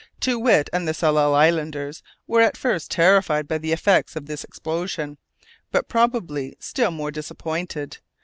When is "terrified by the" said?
2.89-3.71